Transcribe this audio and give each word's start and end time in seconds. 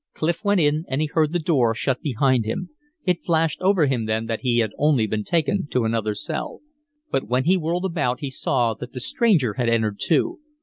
Clif 0.15 0.43
went 0.43 0.59
in, 0.59 0.83
and 0.87 0.99
he 0.99 1.05
heard 1.05 1.31
the 1.31 1.37
door 1.37 1.75
shut 1.75 2.01
behind 2.01 2.43
him. 2.43 2.69
It 3.05 3.23
flashed 3.23 3.61
over 3.61 3.85
him 3.85 4.07
then 4.07 4.25
that 4.25 4.39
he 4.41 4.57
had 4.57 4.73
only 4.79 5.05
been 5.05 5.23
taken 5.23 5.67
to 5.67 5.83
another 5.85 6.15
cell. 6.15 6.61
But 7.11 7.27
when 7.27 7.43
he 7.43 7.55
whirled 7.55 7.85
about 7.85 8.19
he 8.19 8.31
saw 8.31 8.73
that 8.73 8.93
the 8.93 8.99
stranger 8.99 9.53
had 9.59 9.69
entered, 9.69 9.99
too. 9.99 10.39